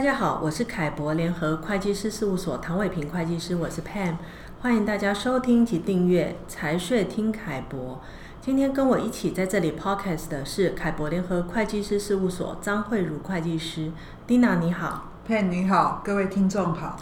[0.00, 4.14] 大家好，我是凯博联合会计师事务所唐伟平会计师，我是 Pam，
[4.62, 8.00] 欢迎大家收听及订阅财税听凯博。
[8.40, 13.92] 今天跟我一起在这里 Podcast 的是凯博联合会计师事务所张慧如会计师
[14.26, 16.96] ，Dina 你好，Pam 你好，各位听众好。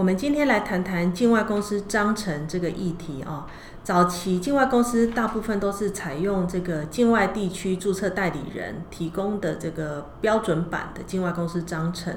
[0.00, 3.44] 我们今天来谈谈境外公司章程这个议题哦。
[3.84, 12.14] 早期境外公司大部分都是采用这个境外地区注册代理人提供的这个标准版的境外公司章程，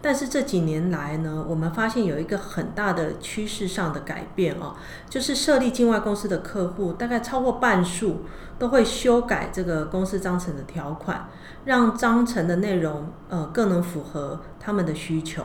[0.00, 4.74] 但是这几年来呢，我们发现有一个很大的趋势上的改变哦，
[5.10, 8.22] 就是设立境外公司的客户大概超过半数
[8.58, 11.28] 都会修改这个公司章程的条款，
[11.66, 15.44] 让章程的内容呃更能符合他们的需求。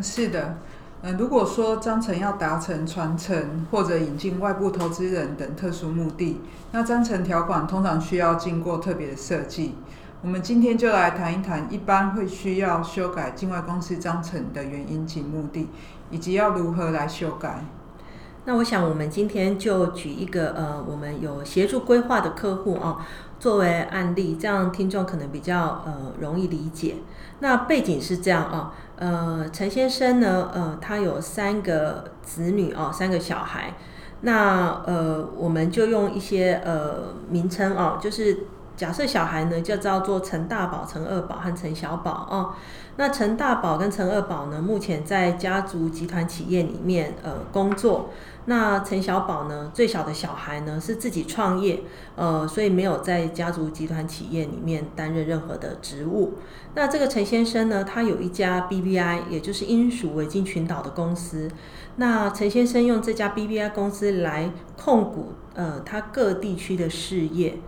[0.00, 0.56] 是的。
[1.00, 6.40] 嗯，如果说章程要达成传承或者引进外部投资人等特殊目的，
[6.72, 9.76] 那章程条款通常需要经过特别的设计。
[10.22, 15.68] 我们今天就来谈一谈，一般会需要修改境外公司章程的原因及目的，
[16.10, 17.64] 以及要如何来修改。
[18.44, 23.06] 那我想，我们今天就举一个呃，我们有协助规划的客户啊。
[23.38, 26.96] 作为案例，这样听众可能比较呃容易理解。
[27.40, 33.74] 那背景是这样啊，呃，陈先生呢，呃，他有三个子女哦，三个小孩。
[34.22, 38.46] 那呃，我们就用一些呃名称哦，就是
[38.78, 42.54] 假设小孩呢就叫做陈大宝、陈二宝和陈小宝哦。
[42.96, 48.10] 那陈大宝跟陈二宝呢，目前在家族集团企业里面呃工作。
[48.46, 51.82] 那陈小宝呢，最小的小孩呢是自己创业，
[52.16, 56.34] 呃，所以没有在家族集团企业里面担任任何的职务。
[56.74, 61.50] 那这个陈先生呢，他有一家 BBI，也就是英属维京群岛的公司。
[61.96, 67.58] 那陈先生用这家 BBI 公司来控股呃他各地区的事业。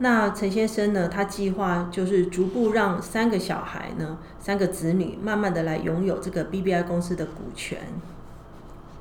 [0.00, 7.78] 那陈先生呢，他计划就是逐步让三个小孩呢，三个子女，慢慢的来拥有这个 BBI 公司的股权。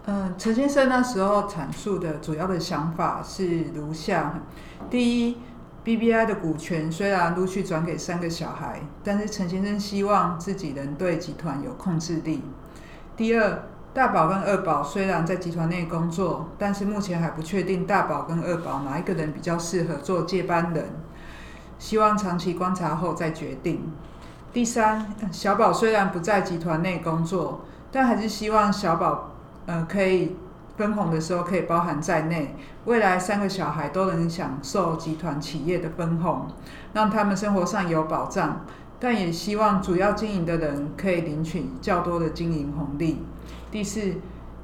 [0.06, 4.41] 嗯，陈先生那时候阐述的主要的想法是如下：
[4.90, 5.38] 第一
[5.84, 12.41] ，BBI 的股权虽然陆续转给三个小孩，但是陈先生希望自己能对集团有控制力。
[13.16, 20.85] 第二，大宝跟二宝虽然在集团内工作，但是目前还不确定大宝跟二宝哪一个人比较适合做接班人，
[21.80, 23.91] 希望长期观察后再决定。
[24.53, 29.31] 第三，小宝虽然不在集团内工作，但还是希望小宝，
[29.66, 30.36] 呃，可以
[30.78, 32.56] 分红的时候可以包含在内，
[32.86, 36.46] 未来三个小孩都能享受集团企业的分红，
[36.94, 38.62] 让他们生活上有保障。
[39.00, 43.19] 但也希望主要经营的人可以领取较多的经营红利。
[43.72, 44.13] 第四，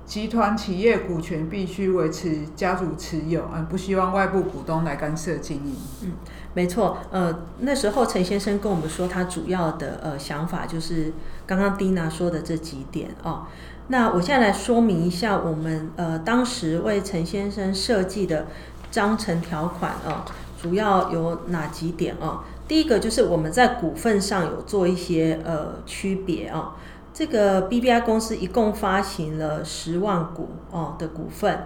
[0.05, 5.75] 集团企业股权必须维持家族持有，嗯，不希望外部股东来干涉经营。
[6.01, 6.11] 嗯，
[6.53, 6.97] 没错。
[7.11, 11.13] 呃，那时候陈先生跟我们说，他主要的呃想法就是
[11.45, 13.43] 刚刚蒂娜说的这几点哦。
[13.89, 18.47] 那我现在来说明一下，我们呃当时为陈先生设计的
[18.89, 20.23] 章程条款哦，
[20.61, 22.39] 主要有哪几点哦？
[22.67, 26.71] 第一个就是我们在股份上有做一些呃区别啊、哦，
[27.13, 31.63] 这个 BBI 公司一共发行了十万股哦的股份，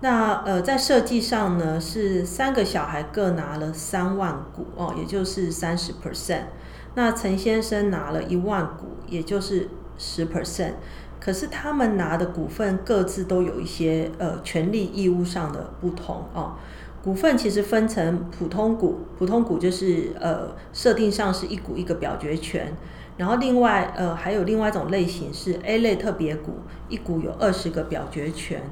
[0.00, 6.46] 那呃在设计上呢是三个小孩各拿了三万股哦，也就是三十 percent，
[6.94, 10.72] 那陈先生拿了一万股，也就是十 percent，
[11.20, 16.54] 可是他们拿的股份各自都有一些呃权利义务上的不同哦。
[17.02, 22.72] 股份其实分成普通股，普通股就是呃设定上是一股一个表决权，
[23.16, 26.58] 然后另外呃还有另外一种类型是 A 类特别股，
[26.88, 28.62] 一股有二十个表决权，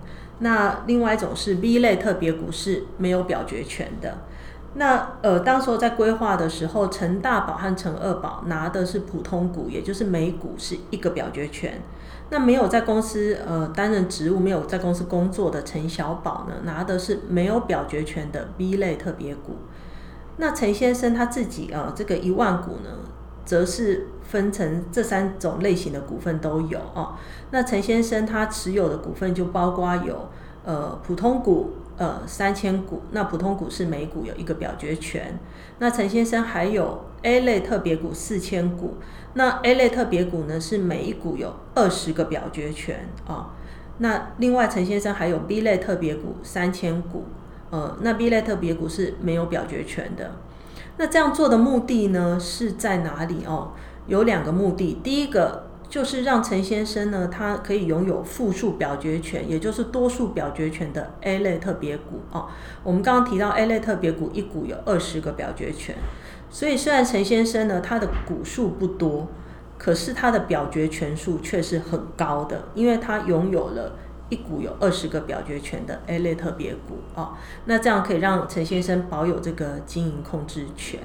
[0.41, 4.19] 那另外一种是 B 类特别股是没有表决权的。
[4.75, 11.81] 那呃当时候在规划的时候，陈大宝和陈二宝拿的是普通股，也就是每股是一个表决权。
[12.31, 19.56] 那没有在公司呃担任职务、没有在公司工作的陈小宝呢，拿的是没有表决权的 B 类特别股。
[20.37, 22.91] 那陈先生他自己啊、这个一万股呢，
[23.47, 27.14] 则是分成这三种类型的股份都有哦。
[27.50, 30.29] 那陈先生他持有的股份就包括有
[30.64, 35.38] 呃普通股呃三千股，那普通股是每股有一个表决权。
[35.78, 38.94] 那陈先生还有 A 类特别股四千股。
[39.34, 43.46] 那 A 类特别股呢，是每一股有二十个表决权啊、哦。
[43.99, 47.25] 那另外陈先生还有 B 类特别股三千股，
[47.70, 50.32] 呃，那 B 类特别股是没有表决权的。
[50.96, 53.72] 那这样做的目的呢，是在哪里哦？
[54.06, 62.46] 有两个目的，第一个就是让陈先生呢，他可以拥有复数表决权，也就是多数表决权的 A 类特别股哦。
[62.82, 65.96] 我们刚刚提到 A 类特别股一股有二十个表决权。
[66.50, 69.29] 所以，虽然陈先生呢，他的股数不多，
[69.79, 73.93] 可是他的表决权数却是很高的，因为他拥有了
[74.29, 77.31] 一股有二十个表决权的 A 类特别股哦。
[77.64, 81.00] 那这样可以让陈先生保有这个经营控制权。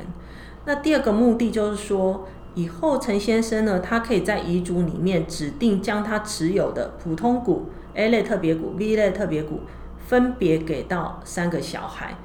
[0.65, 9.61] 那第二个目的就是说，以后陈先生呢，他可以在遗嘱里面指定将他持有的普通股、A 类特别股、B 类特别股
[10.07, 12.15] 分别给到三个小孩。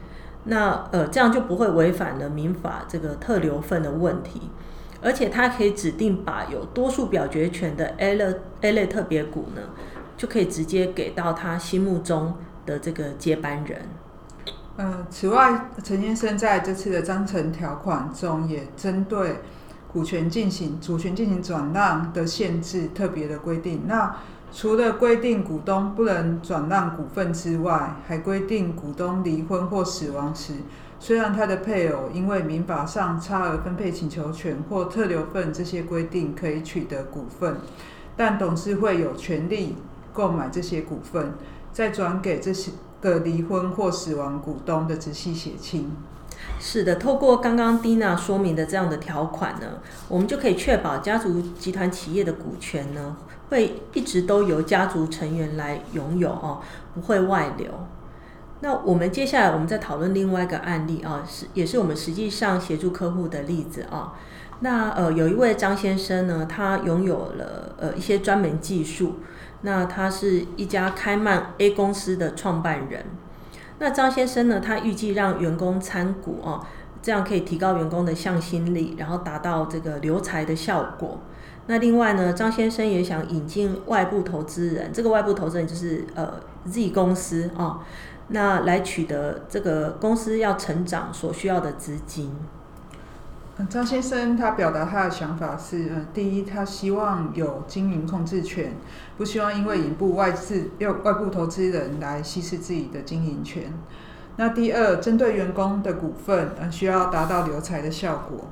[0.44, 4.50] 那呃，这样就不会违反了民法这个特留份的问题，
[5.02, 9.62] 而且他可以指定把有多数表决权的 A 类 A 类特别股呢，
[10.16, 12.34] 就可以直接给到他心目中
[12.64, 13.82] 的这个接班人。
[14.76, 19.36] 呃，此外，陈先生在这次的章程条款中也针对
[19.92, 23.82] 股权进行主权进行转让的限制特别的规定。
[23.86, 24.16] 那
[24.52, 30.54] 除了规定股东不能转让股份之外，还规定股东离婚或死亡时，
[30.98, 37.56] 虽然他的配偶因为民法上差额分配请求权或特留份这些规定可以取得股份，
[38.16, 39.76] 但董事会有权利
[40.12, 41.34] 购买这些股份，
[41.72, 42.72] 再转给这些。
[43.00, 45.88] 个离婚或死亡股东的直系血亲。
[46.60, 49.78] 是的，透过刚刚 Dina 说明的这样的条款呢，
[50.08, 53.16] 我们就可以确保家族集团企业的股权呢，
[53.48, 56.60] 会一直都由家族成员来拥有哦，
[56.94, 57.68] 不会外流。
[58.60, 64.14] 那我们接下来我们再讨论另外一个案例啊，是也是我们实际上协助客户的例子啊。
[64.60, 69.20] 那呃，有一位张先生呢，他拥有了呃一些专门技术。
[69.62, 73.04] 那他是一家开曼 A 公司的创办人。
[73.78, 76.64] 那张先生呢，他预计让员工参股哦，
[77.00, 81.18] 这样可以提高员工的向心力，然后达到这个留财的效果。
[81.66, 86.34] 那另外呢，张先生也想引进外部投资人，这个外部投资人就是呃
[86.64, 87.80] Z 公司哦，
[88.28, 92.34] 那来取得这个公司要成长所需要的资金。
[93.66, 98.74] 张先生他表达他的想法是：呃，第一，他希望有经营控制权，
[99.16, 103.72] 不希望因为引入外资要外部投资人来稀释自己的经营权。
[104.36, 108.46] 那第二，针对员工的股份，呃，需要达到留才的效果。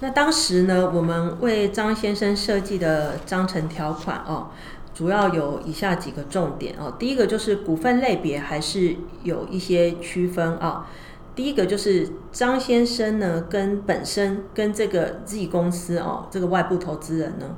[0.00, 4.48] 那当时呢，我们为张先生设计的章程条款哦，
[4.92, 6.92] 主要有以下几个重点哦。
[6.98, 10.88] 第一个就是股份类别还是有一些区分啊。
[11.34, 17.56] 第一个就是张先生呢，跟本身跟这个 Z 公司哦，这个外部投资人呢，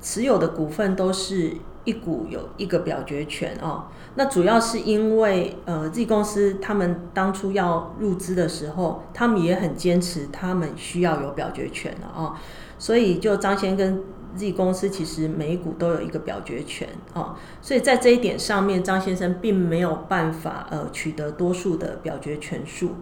[0.00, 1.52] 持有的股份都是
[1.84, 3.84] 一股有一个表决权哦。
[4.14, 12.34] 那主要是因为呃 Z 公司他们当初要入资的时候，他们也很坚持他们需要有表决权了哦，
[12.78, 14.02] 所以就张先生跟
[14.36, 22.92] Z 公司其实每股都有一个表决权哦，所以在这一点上面，张先生并没有办法呃取得多数的表决权数。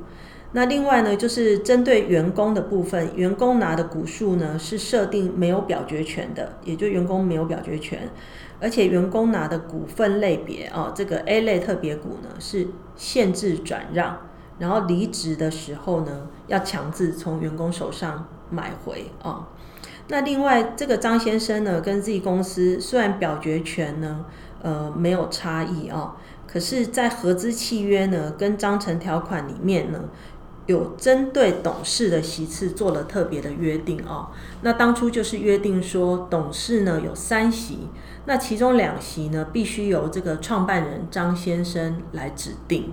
[0.52, 8.10] 那另外呢，就是针对员工的部分，员工拿的股数呢是设定没有表决权的，也就员工没有表决权，
[8.60, 12.66] 而且员工拿的股份类别哦，这个 A 类特别股呢是
[12.96, 14.18] 限制转让，
[14.58, 19.44] 然后离职的时候呢要强制从员工手上买回哦。
[20.10, 24.24] 那另外，这个张先生呢，跟 Z 公司虽然表决权呢，
[24.60, 26.16] 呃，没有差异哦，
[26.48, 30.00] 可是，在合资契约呢，跟章程条款里面呢，
[30.66, 34.30] 有针对董事的席次做了特别的约定哦。
[34.62, 37.86] 那当初就是约定说，董事呢有三席，
[38.26, 42.92] 那其中两席呢，必须由这个创办人张先生来指定。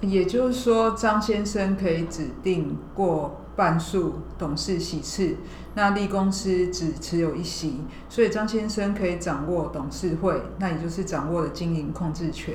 [0.00, 5.36] 也就是说，张先生可以指定过半数董事席次，
[5.74, 12.54] 那立公司只持有一席，所以张先生可以掌握董事会，那也就是掌握了经营控制权。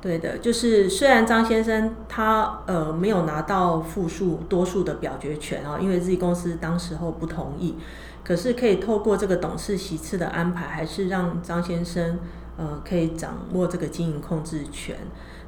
[0.00, 7.76] 对的，就是虽然张先生他呃没有拿到复数多数的表决权啊，因为自己公司当时候不同意，
[8.22, 12.18] 可是可以透过这个董事席次的安排，还是让张先生
[12.56, 14.96] 呃可以掌握这个经营控制权。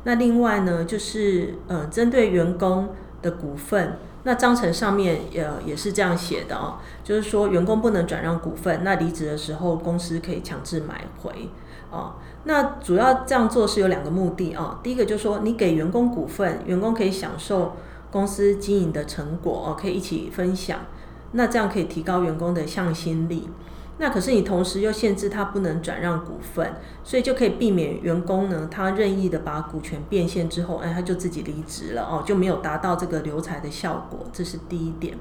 [0.05, 2.89] 那另外呢，就是呃针对员工
[3.21, 3.99] 的股份。
[4.23, 11.49] 那章程上面呃也是这样写的哦，就是说员工不能转让股份，那离职的时候公司可以强制买回
[11.91, 12.15] 哦。
[12.45, 17.77] 那主要这样做是有两个目的啊，第一个就是说你给员工股份，员工可以享受
[18.11, 20.81] 公司经营的成果哦，可以一起分享，
[21.33, 23.49] 那这样可以提高员工的向心力。
[24.01, 26.73] 那可是你同时又限制他不能转让股份，
[27.05, 35.19] 所以就可以避免员工呢，他任意的把股权变现之后，哎，他就自己离职了哦，就没有达到这个留才的效果，这是第一点。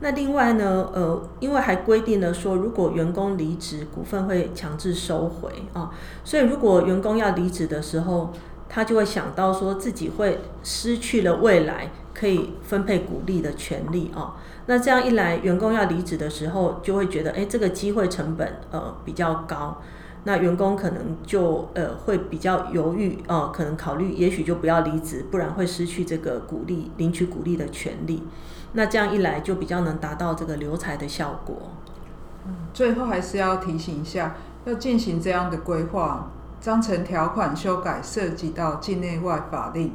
[0.00, 5.90] 那另外呢，呃，因为还规定了说，如果员工离职，股份会强制收回啊，
[6.24, 8.32] 所以如果员工要离职的时候，
[8.68, 14.34] 他就会想到说自己会失去了未来可以分配股励的权利哦。
[14.66, 19.80] 那这样一来，员工要离职的时候，就会觉得，哎，这个机会成本呃比较高，
[20.24, 28.22] 那员工可能就呃会比较犹豫哦、呃，可能考虑也许就不要离职，不然会失去这个股励领取股励的权利。
[28.74, 31.70] 那这样一来，就比较能达到这个留才的效果。
[32.74, 36.30] 最后还是要提醒一下，要进行这样的规划。
[36.60, 39.92] 章程条款修改涉及到境内外法令，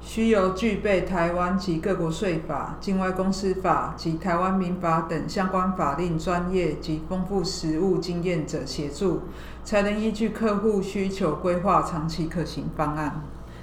[0.00, 9.22] 需由具备台湾及各国税法、境外公司法及台湾民法等相关法令专业及丰富实务经验者协助，
[9.64, 13.22] 才能依据客户需求规划长期可行方案。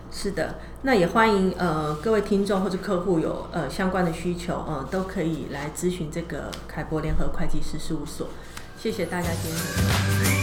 [0.10, 8.28] 是的，那也欢迎呃各位听众或者客户有呃相关的需求，呃都可以来咨询这个凯博联合会计师事务所。
[8.78, 10.41] 谢谢大家今天。